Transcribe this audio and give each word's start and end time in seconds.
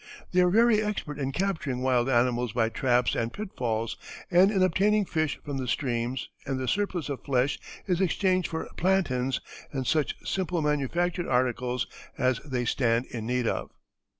They 0.31 0.41
are 0.41 0.49
very 0.49 0.81
expert 0.81 1.19
in 1.19 1.31
capturing 1.31 1.83
wild 1.83 2.09
animals 2.09 2.53
by 2.53 2.69
traps 2.69 3.13
and 3.13 3.31
pitfalls, 3.31 3.97
and 4.31 4.49
in 4.49 4.63
obtaining 4.63 5.05
fish 5.05 5.39
from 5.45 5.57
the 5.59 5.67
streams; 5.67 6.27
and 6.43 6.59
the 6.59 6.67
surplus 6.67 7.07
of 7.07 7.23
flesh 7.23 7.59
is 7.85 8.01
exchanged 8.01 8.47
for 8.47 8.67
plantains 8.77 9.41
and 9.71 9.85
such 9.85 10.15
simple 10.27 10.63
manufactured 10.63 11.27
articles 11.29 11.85
as 12.17 12.39
they 12.39 12.65
stand 12.65 13.05
in 13.11 13.27
need 13.27 13.45
of. 13.47 13.69